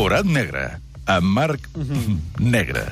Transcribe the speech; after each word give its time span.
Forat 0.00 0.24
negre, 0.24 0.62
amb 1.12 1.28
Marc 1.36 1.66
Negre. 2.40 2.86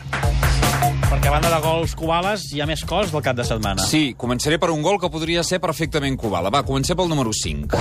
Perquè 1.09 1.31
a 1.31 1.33
banda 1.33 1.49
de 1.49 1.59
gols 1.65 1.95
Cubales 1.97 2.43
hi 2.53 2.59
ha 2.61 2.67
més 2.69 2.83
cos 2.85 3.09
del 3.09 3.23
cap 3.25 3.37
de 3.37 3.45
setmana. 3.49 3.81
Sí, 3.89 4.13
començaré 4.21 4.59
per 4.61 4.69
un 4.75 4.83
gol 4.85 4.99
que 5.01 5.09
podria 5.09 5.41
ser 5.41 5.57
perfectament 5.57 6.19
Kubala. 6.21 6.51
Va, 6.53 6.61
comencem 6.69 6.99
pel 6.99 7.09
número 7.09 7.33
5. 7.33 7.79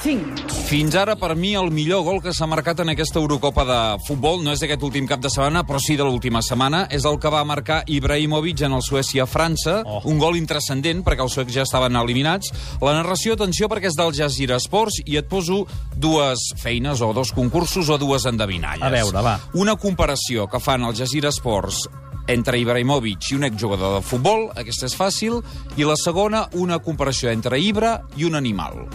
5. 0.00 0.54
Fins 0.64 0.96
ara, 0.96 1.18
per 1.20 1.34
mi, 1.36 1.50
el 1.52 1.68
millor 1.68 2.06
gol 2.06 2.22
que 2.24 2.32
s'ha 2.32 2.48
marcat 2.48 2.80
en 2.80 2.94
aquesta 2.94 3.20
Eurocopa 3.20 3.66
de 3.68 3.76
futbol 4.06 4.40
no 4.40 4.54
és 4.54 4.62
d'aquest 4.64 4.86
últim 4.88 5.04
cap 5.10 5.20
de 5.20 5.28
setmana, 5.34 5.66
però 5.68 5.82
sí 5.84 5.98
de 6.00 6.06
l'última 6.08 6.40
setmana. 6.40 6.86
És 6.88 7.04
el 7.04 7.18
que 7.20 7.34
va 7.34 7.42
marcar 7.44 7.82
Ibrahimovic 7.92 8.64
en 8.64 8.78
el 8.78 8.86
Suècia-França. 8.88 9.76
Oh. 9.84 10.00
Un 10.08 10.16
gol 10.24 10.40
intrascendent, 10.40 11.04
perquè 11.04 11.28
els 11.28 11.36
suecs 11.36 11.52
ja 11.58 11.68
estaven 11.68 12.00
eliminats. 12.00 12.54
La 12.80 12.96
narració, 12.96 13.36
atenció, 13.36 13.68
perquè 13.68 13.92
és 13.92 14.00
del 14.00 14.16
Jazeera 14.16 14.56
Sports 14.64 15.02
i 15.04 15.20
et 15.20 15.28
poso 15.28 15.66
dues 15.92 16.48
feines 16.64 17.04
o 17.04 17.12
dos 17.12 17.36
concursos 17.36 17.92
o 17.92 18.00
dues 18.00 18.24
endevinalles. 18.32 18.88
A 18.88 18.94
veure, 18.96 19.28
va. 19.28 19.36
Una 19.60 19.76
comparació 19.76 20.48
que 20.48 20.64
fan 20.64 20.88
al 20.88 20.96
Jazeera 20.96 21.36
Sports 21.36 21.84
entre 22.27 22.57
Ibrahimovic 22.59 23.31
i 23.31 23.35
un 23.35 23.43
exjugador 23.43 23.95
de 23.97 24.01
futbol, 24.07 24.49
aquesta 24.55 24.85
és 24.87 24.95
fàcil, 24.95 25.41
i 25.77 25.83
la 25.83 25.95
segona, 25.99 26.45
una 26.53 26.79
comparació 26.79 27.29
entre 27.31 27.59
Ibra 27.59 28.01
i 28.15 28.23
un 28.25 28.35
animal. 28.35 28.87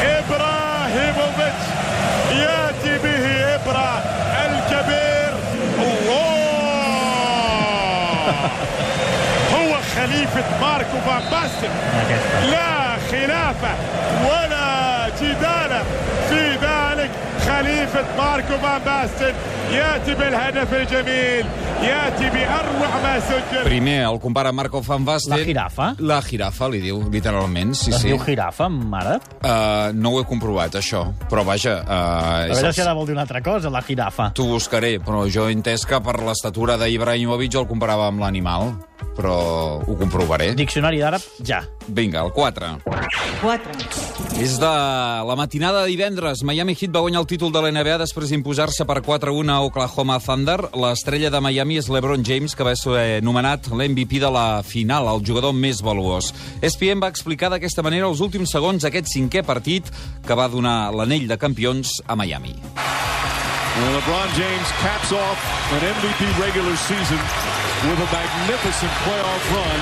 إبراهيموفيتش 0.00 1.66
ياتي 2.32 2.98
به 2.98 3.24
إبرا 3.54 4.02
الكبير 4.46 5.32
الله 6.70 8.34
هو 9.54 9.72
خليفة 9.96 10.44
ماركو 10.60 10.96
فان 11.06 11.22
باستن 11.30 11.72
Aquesta. 12.00 12.44
لا 12.50 12.98
خلاف 13.10 13.60
ولا 14.24 15.08
جدال 15.20 15.72
في 16.28 16.42
ذلك 16.54 16.63
خليفة 17.44 18.04
ماركو 18.18 18.58
فان 18.58 18.78
باستن 18.84 19.34
ياتي 19.72 20.14
بالهدف 20.14 20.74
الجميل 20.74 21.46
ياتي 21.82 22.30
بأروع 22.30 22.90
ما 23.02 23.20
سجل 23.20 23.64
Primer 23.64 24.02
el 24.12 24.18
compara 24.20 24.52
Marco 24.52 24.80
Van 24.82 25.04
Basten... 25.04 25.30
La 25.38 25.44
jirafa? 25.44 25.94
La 25.98 26.20
jirafa, 26.22 26.68
li 26.68 26.80
diu, 26.80 26.98
literalment, 27.12 27.74
sí, 27.74 27.90
Es 27.92 28.00
sí. 28.02 28.08
diu 28.10 28.18
jirafa, 28.18 28.68
mare? 28.68 29.18
Uh, 29.44 29.92
no 29.94 30.10
ho 30.14 30.20
he 30.20 30.24
comprovat, 30.28 30.74
això. 30.80 31.04
Però 31.30 31.44
vaja... 31.46 31.78
Uh, 31.86 32.50
A 32.50 32.54
veure 32.54 32.72
si 32.74 32.82
ara 32.84 32.94
vol 32.98 33.06
dir 33.08 33.14
una 33.16 33.22
altra 33.26 33.40
cosa, 33.42 33.70
la 33.70 33.82
jirafa. 33.86 34.30
T'ho 34.36 34.48
buscaré, 34.50 34.98
però 35.00 35.24
jo 35.30 35.46
he 35.48 35.54
entès 35.56 35.86
que 35.86 36.00
per 36.04 36.18
l'estatura 36.26 36.76
d'Ibrahimovic 36.82 37.54
el 37.62 37.68
comparava 37.70 38.08
amb 38.10 38.20
l'animal. 38.24 38.72
Però 39.15 39.35
ho 39.79 39.95
comprovaré. 39.99 40.53
Diccionari 40.59 40.99
d'àrab, 40.99 41.23
ja. 41.45 41.61
Vinga, 41.87 42.23
el 42.25 42.31
4. 42.35 42.71
4. 43.41 43.75
És 44.41 44.57
de 44.59 44.67
la 44.67 45.35
matinada 45.37 45.83
de 45.83 45.91
divendres. 45.93 46.43
Miami 46.43 46.75
Heat 46.75 46.91
va 46.91 47.03
guanyar 47.05 47.21
el 47.23 47.29
títol 47.29 47.53
de 47.53 47.61
l'NBA 47.63 47.97
després 48.01 48.31
d'imposar-se 48.33 48.87
per 48.87 48.99
4-1 49.05 49.53
a 49.53 49.61
Oklahoma 49.63 50.19
Thunder. 50.19 50.57
L'estrella 50.75 51.31
de 51.31 51.39
Miami 51.43 51.79
és 51.79 51.89
LeBron 51.91 52.25
James, 52.27 52.55
que 52.55 52.67
va 52.67 52.75
ser 52.75 53.21
nomenat 53.23 53.69
l'MVP 53.71 54.19
de 54.23 54.31
la 54.31 54.47
final, 54.67 55.07
el 55.13 55.23
jugador 55.23 55.55
més 55.55 55.79
valuós. 55.85 56.33
ESPN 56.61 57.03
va 57.03 57.11
explicar 57.13 57.51
d'aquesta 57.53 57.85
manera 57.85 58.09
els 58.11 58.23
últims 58.25 58.51
segons 58.51 58.83
d'aquest 58.83 59.11
cinquè 59.13 59.45
partit 59.47 59.87
que 60.25 60.35
va 60.35 60.51
donar 60.51 60.91
l'anell 60.95 61.29
de 61.31 61.39
campions 61.39 62.01
a 62.07 62.19
Miami. 62.19 62.55
LeBron 63.75 64.31
James 64.39 64.71
caps 64.79 65.11
off 65.11 65.35
an 65.75 65.83
MVP 65.83 66.23
regular 66.39 66.75
season 66.79 67.19
with 67.91 67.99
a 67.99 68.07
magnificent 68.07 68.91
playoff 69.03 69.43
run 69.51 69.79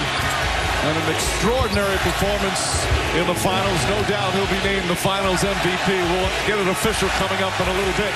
and 0.89 0.97
an 0.97 1.07
extraordinary 1.13 1.97
performance 2.01 2.81
in 3.13 3.27
the 3.29 3.37
finals. 3.37 3.77
No 3.93 4.01
doubt 4.09 4.33
he'll 4.33 4.49
be 4.49 4.63
named 4.65 4.89
the 4.89 4.97
finals 4.97 5.45
MVP. 5.45 5.87
We'll 6.09 6.29
get 6.49 6.57
it 6.57 6.67
official 6.73 7.07
coming 7.21 7.37
up 7.45 7.53
in 7.61 7.67
a 7.69 7.75
little 7.77 7.97
bit 8.01 8.13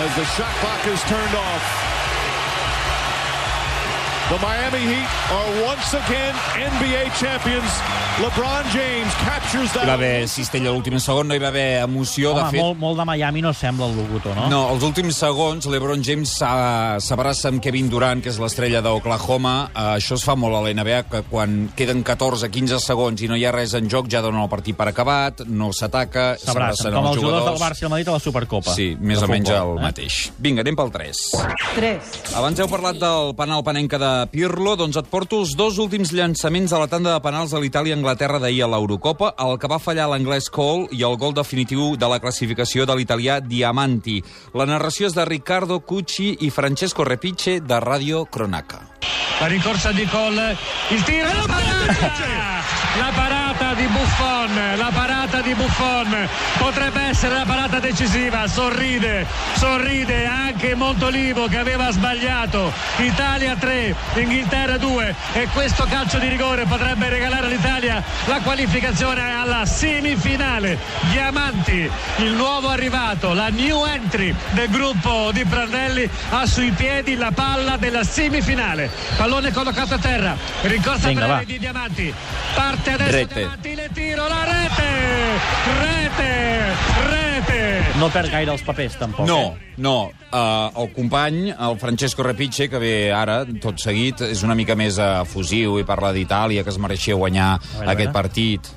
as 0.00 0.16
the 0.16 0.24
shot 0.32 0.52
clock 0.64 0.80
is 0.86 1.00
turned 1.04 1.34
off. 1.36 1.95
The 4.26 4.38
Miami 4.42 4.82
Heat 4.82 5.10
are 5.30 5.50
once 5.62 5.94
again 5.94 6.34
NBA 6.58 7.14
champions. 7.14 7.70
LeBron 8.18 8.64
James 8.72 9.12
captures 9.22 9.70
Hi 9.70 9.74
that. 9.74 9.86
va 9.86 9.92
haver 9.92 10.26
cistella 10.26 10.70
a 10.70 10.72
l'últim 10.72 10.96
segon, 10.98 11.28
no 11.28 11.36
hi 11.36 11.38
va 11.38 11.52
haver 11.52 11.84
emoció. 11.84 12.32
Home, 12.32 12.40
de 12.40 12.56
fet, 12.56 12.58
molt, 12.58 12.78
molt 12.80 12.98
de 12.98 13.04
Miami 13.06 13.42
no 13.44 13.52
sembla 13.54 13.86
el 13.86 13.94
locutor, 13.94 14.34
no? 14.34 14.48
No, 14.50 14.60
els 14.72 14.82
últims 14.82 15.20
segons, 15.22 15.68
l'Ebron 15.70 16.02
James 16.02 16.32
s'abraça 16.40 17.52
amb 17.52 17.62
Kevin 17.62 17.90
Durant, 17.92 18.24
que 18.24 18.32
és 18.32 18.40
l'estrella 18.42 18.80
d'Oklahoma. 18.82 19.52
Uh, 19.68 19.92
això 20.00 20.18
es 20.18 20.24
fa 20.26 20.34
molt 20.34 20.58
a 20.58 20.64
l'NBA, 20.64 21.04
que 21.12 21.22
quan 21.28 21.68
queden 21.78 22.02
14-15 22.02 22.80
segons 22.82 23.22
i 23.22 23.30
no 23.30 23.38
hi 23.38 23.46
ha 23.46 23.54
res 23.54 23.76
en 23.78 23.86
joc, 23.92 24.10
ja 24.10 24.24
donen 24.24 24.42
el 24.42 24.50
partit 24.50 24.74
per 24.80 24.88
acabat, 24.90 25.44
no 25.46 25.70
s'ataca, 25.70 26.26
S'abracen, 26.42 26.90
com 26.96 27.12
els 27.12 27.20
jugadors 27.20 27.46
del 27.52 27.62
Barça 27.62 27.84
i 27.84 27.86
el 27.86 27.94
Madrid 27.94 28.10
a 28.10 28.18
la 28.18 28.24
Supercopa. 28.26 28.74
Sí, 28.74 28.88
més 28.98 29.22
o 29.22 29.30
menys 29.30 29.52
futbol, 29.52 29.76
el 29.76 29.84
eh? 29.84 29.86
mateix. 29.86 30.18
Vinga, 30.42 30.66
anem 30.66 30.82
pel 30.82 30.90
3. 30.98 31.22
3. 31.76 32.12
Abans 32.42 32.64
heu 32.64 32.72
parlat 32.74 32.98
del 33.06 33.36
penal 33.38 33.62
panenca 33.62 34.02
de 34.02 34.15
Pirlo, 34.32 34.72
doncs 34.78 34.96
et 35.00 35.08
porto 35.12 35.42
els 35.42 35.52
dos 35.58 35.76
últims 35.82 36.12
llançaments 36.16 36.72
a 36.72 36.80
la 36.80 36.88
tanda 36.90 37.12
de 37.12 37.22
penals 37.24 37.52
de 37.52 37.60
l'Itàlia-Anglaterra 37.62 38.40
d'ahir 38.42 38.64
a 38.64 38.70
l'Eurocopa, 38.72 39.34
el 39.44 39.58
que 39.60 39.70
va 39.70 39.80
fallar 39.82 40.08
l'anglès 40.10 40.48
Cole 40.52 40.88
i 40.96 41.04
el 41.06 41.18
gol 41.20 41.36
definitiu 41.36 41.94
de 42.00 42.08
la 42.10 42.20
classificació 42.22 42.88
de 42.88 42.96
l'italià 42.96 43.38
Diamanti. 43.44 44.22
La 44.56 44.68
narració 44.68 45.10
és 45.10 45.16
de 45.16 45.28
Riccardo 45.28 45.80
Cucci 45.84 46.32
i 46.46 46.50
Francesco 46.50 47.04
Repice 47.04 47.60
de 47.60 47.80
Radio 47.84 48.24
Cronaca. 48.24 48.86
La 49.40 49.48
rincorsa 49.52 49.92
di 49.92 50.06
Cole, 50.08 50.56
il 50.90 51.02
tiro, 51.04 51.28
la 51.28 51.46
parata! 51.46 52.12
La 52.96 53.10
parata 53.12 53.35
di 53.76 53.86
Buffon, 53.88 54.76
la 54.76 54.90
parata 54.92 55.40
di 55.42 55.54
Buffon 55.54 56.28
potrebbe 56.56 57.02
essere 57.02 57.34
la 57.34 57.44
parata 57.44 57.78
decisiva, 57.78 58.48
sorride, 58.48 59.26
sorride 59.54 60.26
anche 60.26 60.74
Montolivo 60.74 61.46
che 61.46 61.58
aveva 61.58 61.90
sbagliato. 61.90 62.72
Italia 62.96 63.54
3, 63.54 63.94
Inghilterra 64.14 64.78
2 64.78 65.14
e 65.34 65.48
questo 65.52 65.84
calcio 65.88 66.18
di 66.18 66.28
rigore 66.28 66.64
potrebbe 66.64 67.08
regalare 67.10 67.46
all'Italia 67.46 68.02
la 68.24 68.40
qualificazione 68.40 69.34
alla 69.34 69.66
semifinale. 69.66 70.78
Diamanti, 71.10 71.90
il 72.18 72.32
nuovo 72.32 72.70
arrivato, 72.70 73.34
la 73.34 73.48
new 73.48 73.84
entry 73.84 74.34
del 74.52 74.68
gruppo 74.70 75.30
di 75.32 75.44
Prandelli 75.44 76.08
ha 76.30 76.46
sui 76.46 76.70
piedi 76.70 77.14
la 77.16 77.30
palla 77.30 77.76
della 77.76 78.04
semifinale. 78.04 78.90
Pallone 79.16 79.52
collocato 79.52 79.94
a 79.94 79.98
terra, 79.98 80.36
rincorsa 80.62 81.08
Vinga, 81.08 81.26
breve 81.26 81.38
va. 81.40 81.44
di 81.44 81.58
Diamanti. 81.58 82.14
Parte 82.54 82.92
adesso 82.92 83.10
Rete. 83.12 83.34
Diamanti, 83.34 83.74
le 83.76 83.88
tiro, 83.94 84.28
la 84.28 84.44
rete! 84.44 84.90
Rete! 85.80 86.30
Rete! 87.10 87.60
No 88.00 88.08
perd 88.12 88.30
gaire 88.32 88.52
els 88.52 88.62
papers, 88.64 88.96
tampoc. 89.00 89.26
No, 89.28 89.38
Eh? 89.56 89.74
no. 89.78 90.10
Uh, 90.32 90.82
el 90.82 90.92
company, 90.92 91.50
el 91.50 91.78
Francesco 91.78 92.22
Repice, 92.22 92.68
que 92.68 92.78
ve 92.78 93.12
ara, 93.12 93.44
tot 93.62 93.78
seguit, 93.80 94.20
és 94.26 94.42
una 94.44 94.54
mica 94.58 94.74
més 94.76 94.98
efusiu 94.98 95.78
i 95.80 95.84
parla 95.88 96.12
d'Itàlia, 96.12 96.64
que 96.64 96.70
es 96.74 96.78
mereixia 96.82 97.14
guanyar 97.16 97.54
veure, 97.60 97.90
aquest 97.94 98.12
partit. 98.12 98.68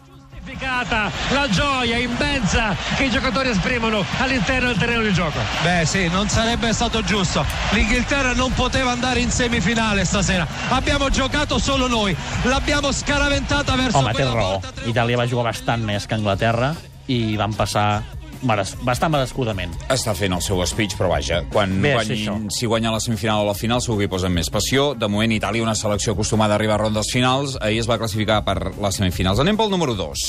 Significata 0.79 1.11
La 1.31 1.47
gioia 1.49 1.97
immensa 1.97 2.75
che 2.95 3.05
i 3.05 3.09
giocatori 3.09 3.49
esprimono 3.49 4.05
all'interno 4.19 4.67
del 4.67 4.77
terreno 4.77 5.01
di 5.01 5.11
gioco. 5.13 5.39
Beh 5.61 5.85
sì, 5.85 6.07
non 6.07 6.29
sarebbe 6.29 6.71
stato 6.73 7.03
giusto. 7.03 7.45
L'Inghilterra 7.71 8.33
non 8.33 8.53
poteva 8.53 8.91
andare 8.91 9.19
in 9.19 9.29
semifinale 9.29 10.05
stasera. 10.05 10.47
Abbiamo 10.69 11.09
giocato 11.09 11.59
solo 11.59 11.87
noi. 11.87 12.15
L'abbiamo 12.43 12.91
scaraventata 12.91 13.75
verso 13.75 13.97
Home, 13.97 14.11
té 14.11 14.15
quella 14.15 14.31
raó. 14.31 14.49
volta 14.51 14.67
triomfante. 14.71 14.89
Itàlia 14.89 15.17
va 15.17 15.27
jugar 15.27 15.43
bastant 15.51 15.83
més 15.83 16.05
que 16.07 16.15
Anglaterra 16.15 16.73
i 17.07 17.35
van 17.35 17.53
passar 17.53 18.03
meres... 18.43 18.75
bastant 18.85 19.11
merescudament. 19.13 19.73
Està 19.89 20.13
fent 20.17 20.33
el 20.35 20.41
seu 20.45 20.59
speech, 20.69 20.95
però 20.99 21.09
vaja, 21.11 21.41
quan 21.53 21.77
Bé, 21.81 21.93
guanyi, 21.95 22.15
sí, 22.15 22.25
això. 22.27 22.35
si 22.53 22.65
guanya 22.69 22.91
la 22.93 22.99
semifinal 23.03 23.43
o 23.43 23.47
la 23.49 23.55
final 23.57 23.81
segur 23.81 23.99
que 23.99 24.07
hi 24.07 24.11
posen 24.11 24.33
més 24.33 24.49
passió. 24.53 24.93
De 24.95 25.07
moment, 25.07 25.31
Itàlia, 25.35 25.63
una 25.63 25.75
selecció 25.75 26.13
acostumada 26.13 26.53
a 26.53 26.59
arribar 26.59 26.75
a 26.79 26.83
rondes 26.85 27.11
finals, 27.13 27.57
ahir 27.61 27.79
es 27.81 27.89
va 27.89 27.97
classificar 28.01 28.41
per 28.45 28.73
les 28.75 28.95
semifinals. 28.95 29.39
Anem 29.39 29.57
pel 29.59 29.69
número 29.71 29.95
2. 29.95 30.25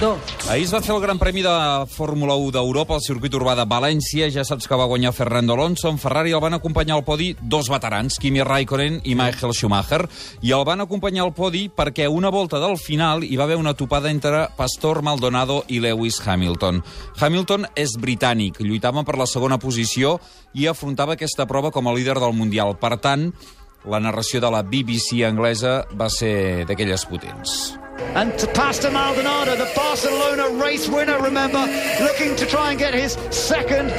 2. 0.00 0.34
Ahir 0.50 0.64
es 0.64 0.74
va 0.74 0.82
fer 0.84 0.94
el 0.94 1.02
Gran 1.02 1.18
Premi 1.18 1.42
de 1.44 1.54
Fórmula 1.90 2.34
1 2.36 2.52
d'Europa 2.58 2.94
al 2.98 3.04
circuit 3.04 3.34
urbà 3.34 3.54
de 3.58 3.66
València. 3.68 4.30
Ja 4.32 4.44
saps 4.44 4.68
que 4.68 4.76
va 4.78 4.88
guanyar 4.90 5.12
Fernando 5.14 5.54
Alonso. 5.54 5.88
En 5.90 5.98
Ferrari 5.98 6.32
el 6.34 6.42
van 6.42 6.54
acompanyar 6.58 6.96
al 6.96 7.04
podi 7.04 7.34
dos 7.40 7.68
veterans, 7.72 8.18
Kimi 8.18 8.42
Raikkonen 8.42 9.00
i 9.04 9.14
Michael 9.14 9.54
Schumacher. 9.54 10.02
I 10.42 10.52
el 10.52 10.64
van 10.66 10.82
acompanyar 10.84 11.24
al 11.24 11.34
podi 11.34 11.68
perquè 11.68 12.08
una 12.10 12.30
volta 12.30 12.58
del 12.62 12.76
final 12.78 13.24
hi 13.24 13.36
va 13.36 13.44
haver 13.44 13.56
una 13.60 13.74
topada 13.74 14.10
entre 14.10 14.48
Pastor 14.56 15.02
Maldonado 15.02 15.62
i 15.68 15.80
Lewis 15.80 16.20
Hamilton. 16.24 16.82
Hamilton 17.20 17.53
és 17.78 17.94
britànic, 18.00 18.58
lluitava 18.60 19.04
per 19.06 19.14
la 19.20 19.28
segona 19.30 19.60
posició 19.62 20.16
i 20.58 20.66
afrontava 20.66 21.14
aquesta 21.14 21.46
prova 21.46 21.70
com 21.70 21.86
a 21.86 21.94
líder 21.94 22.18
del 22.18 22.34
Mundial. 22.34 22.74
Per 22.80 22.96
tant, 22.98 23.30
la 23.86 24.00
narració 24.00 24.40
de 24.40 24.50
la 24.50 24.64
BBC 24.66 25.22
anglesa 25.28 25.84
va 25.94 26.10
ser 26.10 26.64
d'aquelles 26.66 27.06
potents. 27.06 27.74
And 28.14 28.36
to 28.38 28.46
Pastor 28.48 28.90
Maldonado, 28.90 29.54
the 29.56 29.70
Barcelona 29.74 30.48
race 30.58 30.88
winner, 30.88 31.18
remember, 31.22 31.62
looking 32.02 32.34
to 32.36 32.46
try 32.46 32.70
and 32.70 32.78
get 32.78 32.94
his 32.94 33.16
second 33.30 33.90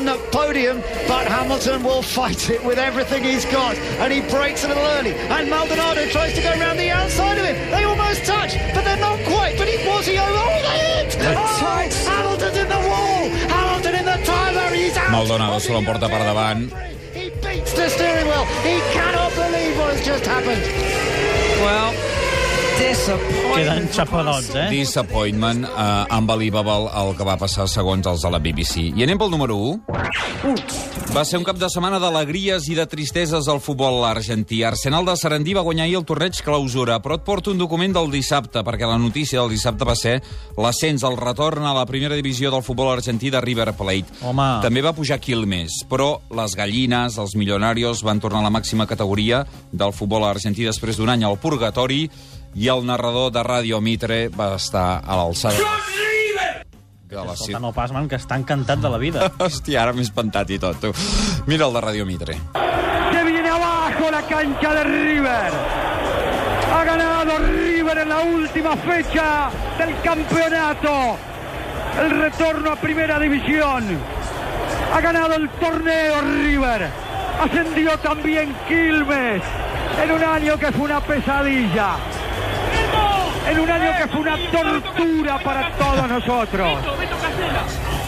Formula 0.00 0.18
One 0.18 0.30
podium. 0.30 0.80
But 1.06 1.26
Hamilton 1.28 1.82
will 1.82 2.02
fight 2.02 2.50
it 2.50 2.64
with 2.64 2.78
everything 2.78 3.24
he's 3.24 3.44
got. 3.44 3.76
And 4.00 4.12
he 4.12 4.20
breaks 4.20 4.64
a 4.64 4.68
little 4.68 4.82
early. 4.82 5.12
And 5.12 5.50
Maldonado 5.50 6.06
tries 6.06 6.34
to 6.34 6.42
go 6.42 6.50
around 6.50 6.78
the 6.78 6.90
outside 6.90 7.38
of 7.38 7.44
him. 7.44 7.56
They 7.70 7.84
almost 7.84 8.24
touch, 8.24 8.54
but 8.74 8.84
they're 8.84 8.96
not 8.96 9.18
quite. 9.26 9.58
But 9.58 9.68
he 9.68 9.76
was 9.86 10.06
he 10.06 10.18
over. 10.18 10.30
Oh, 10.30 10.60
they 10.62 11.04
hit! 11.04 11.16
Oh, 11.20 11.88
Hamilton's 12.08 12.56
in 12.56 12.68
the 12.68 12.82
wall! 12.88 13.28
Hamilton 13.52 13.94
in 13.94 14.04
the 14.04 14.24
timer. 14.24 14.74
He's 14.74 14.96
out! 14.96 15.10
Maldonado 15.10 15.58
se 15.58 15.72
l'emporta 15.72 16.08
per 16.08 16.18
davant. 16.18 16.72
He 17.12 17.30
beats 17.30 17.72
the 17.74 17.88
steering 17.88 18.26
wheel. 18.26 18.44
He 18.62 18.80
cannot 18.92 19.34
believe 19.34 19.76
what 19.78 19.94
has 19.94 20.04
just 20.04 20.24
happened. 20.24 20.62
Well, 21.60 21.92
disappointment. 21.92 22.19
Queden 22.80 23.90
xafadots, 23.92 24.54
eh? 24.56 24.70
Disappointment, 24.72 25.66
uh, 25.68 26.06
unbelievable 26.16 26.88
el 26.96 27.10
que 27.18 27.26
va 27.28 27.34
passar 27.36 27.66
segons 27.68 28.06
els 28.08 28.22
de 28.24 28.30
la 28.32 28.40
BBC. 28.40 28.86
I 28.96 29.04
anem 29.04 29.20
pel 29.20 29.28
número 29.28 29.58
1. 29.60 30.00
Va 31.12 31.24
ser 31.28 31.36
un 31.40 31.44
cap 31.44 31.58
de 31.60 31.68
setmana 31.68 31.98
d'alegries 32.00 32.70
i 32.72 32.78
de 32.78 32.86
tristeses 32.88 33.50
al 33.52 33.60
futbol 33.60 34.00
argentí. 34.08 34.62
Arsenal 34.64 35.04
de 35.04 35.16
Sarandí 35.20 35.52
va 35.58 35.66
guanyar 35.66 35.84
ahir 35.84 35.98
el 36.00 36.06
torneig 36.08 36.40
clausura, 36.46 36.96
però 37.04 37.18
et 37.18 37.26
porto 37.26 37.52
un 37.52 37.60
document 37.60 37.92
del 37.98 38.08
dissabte, 38.14 38.64
perquè 38.64 38.88
la 38.88 38.96
notícia 38.96 39.42
del 39.42 39.52
dissabte 39.52 39.84
va 39.84 39.98
ser 39.98 40.16
l'ascens, 40.56 41.04
el 41.04 41.20
retorn 41.20 41.68
a 41.68 41.76
la 41.76 41.84
primera 41.84 42.16
divisió 42.16 42.48
del 42.54 42.64
futbol 42.64 42.94
argentí 42.94 43.28
de 43.28 43.44
River 43.44 43.74
Plate. 43.76 44.22
Home. 44.24 44.48
També 44.64 44.80
va 44.80 44.96
pujar 44.96 45.20
Quilmes, 45.20 45.82
però 45.90 46.14
les 46.32 46.56
gallines, 46.56 47.20
els 47.20 47.36
milionarios, 47.36 48.00
van 48.06 48.24
tornar 48.24 48.40
a 48.40 48.48
la 48.48 48.56
màxima 48.56 48.88
categoria 48.88 49.44
del 49.70 49.92
futbol 49.92 50.24
argentí 50.24 50.64
després 50.64 50.96
d'un 50.96 51.12
any 51.12 51.28
al 51.28 51.36
purgatori 51.42 52.06
i 52.54 52.68
el 52.68 52.84
narrador 52.86 53.30
de 53.32 53.42
Radio 53.42 53.80
Mitre 53.80 54.28
va 54.28 54.54
estar 54.56 55.02
a 55.04 55.16
l'alçada 55.16 55.56
de 57.10 57.16
la 57.16 57.32
Escolta, 57.34 57.58
no 57.58 57.72
pas, 57.74 57.90
man, 57.90 58.06
que 58.08 58.18
està 58.20 58.36
encantat 58.38 58.78
de 58.78 58.90
la 58.90 58.98
vida. 59.02 59.26
Hòstia, 59.42 59.82
ara 59.82 59.94
m'he 59.94 60.04
espantat 60.06 60.50
i 60.54 60.60
tot, 60.62 60.78
tu. 60.78 60.92
Mira 61.50 61.66
el 61.66 61.74
de 61.74 61.80
Radio 61.82 62.06
Mitre. 62.06 62.36
Se 62.54 63.24
viene 63.26 63.50
abajo 63.50 64.10
la 64.10 64.22
cancha 64.28 64.74
de 64.74 64.84
River. 64.84 65.58
Ha 66.70 66.84
ganado 66.84 67.38
River 67.38 67.98
en 67.98 68.08
la 68.08 68.20
última 68.20 68.76
fecha 68.76 69.50
del 69.78 70.00
campeonato. 70.02 71.16
El 72.00 72.10
retorno 72.20 72.70
a 72.70 72.76
primera 72.76 73.18
división. 73.18 73.98
Ha 74.94 75.00
ganado 75.00 75.34
el 75.34 75.48
torneo 75.50 76.20
River. 76.20 76.88
Ascendió 77.40 77.98
también 77.98 78.54
Quilmes 78.68 79.42
en 80.02 80.10
un 80.12 80.22
año 80.22 80.58
que 80.58 80.70
fue 80.70 80.84
una 80.84 81.00
pesadilla. 81.00 81.96
En 83.50 83.58
un 83.58 83.68
año 83.68 83.90
que 83.98 84.06
fue 84.06 84.20
una 84.20 84.36
tortura 84.52 85.38
para 85.40 85.72
todos 85.72 86.08
nosotros. 86.08 86.78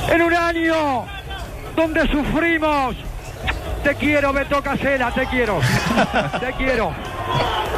En 0.08 0.22
un 0.22 0.32
año 0.32 1.04
donde 1.74 2.06
sufrimos. 2.06 2.94
Te 3.82 3.96
quiero, 3.96 4.32
Beto 4.32 4.62
Casera, 4.62 5.10
te 5.10 5.26
quiero. 5.26 5.58
Te 6.38 6.52
quiero. 6.52 6.92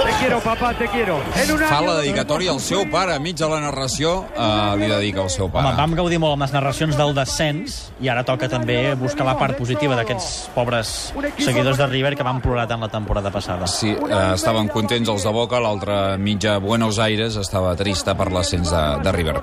Te 0.05 0.11
quiero, 0.19 0.41
papá, 0.41 0.75
te 0.75 0.89
quiero. 0.89 1.21
En 1.37 1.51
un 1.55 1.61
Fa 1.61 1.81
la 1.81 1.95
dedicatòria 2.01 2.51
al 2.53 2.61
seu 2.61 2.83
pare, 2.91 3.15
mig 3.23 3.37
de 3.39 3.47
la 3.49 3.61
narració, 3.63 4.25
uh, 4.35 4.75
li 4.77 4.89
dedica 4.91 5.23
al 5.23 5.31
seu 5.31 5.47
Home, 5.47 5.55
pare. 5.55 5.77
vam 5.79 5.95
gaudir 5.95 6.19
molt 6.19 6.35
amb 6.35 6.43
les 6.45 6.53
narracions 6.53 6.97
del 6.99 7.15
descens 7.15 7.77
i 8.03 8.09
ara 8.11 8.25
toca 8.27 8.49
també 8.51 8.95
buscar 8.99 9.25
la 9.27 9.37
part 9.39 9.57
positiva 9.57 9.95
d'aquests 9.97 10.51
pobres 10.55 11.13
seguidors 11.39 11.79
de 11.79 11.87
River 11.87 12.15
que 12.17 12.27
van 12.27 12.41
plorar 12.43 12.67
tant 12.69 12.81
la 12.83 12.89
temporada 12.89 13.31
passada. 13.31 13.67
Sí, 13.71 13.93
eh, 13.95 14.21
estaven 14.35 14.69
contents 14.69 15.09
els 15.09 15.25
de 15.25 15.31
Boca, 15.33 15.61
l'altra 15.61 16.17
mitja 16.19 16.59
Buenos 16.59 16.99
Aires 16.99 17.37
estava 17.37 17.75
trista 17.77 18.17
per 18.19 18.31
l'ascens 18.33 18.71
de, 18.71 18.85
de 19.05 19.13
River. 19.13 19.39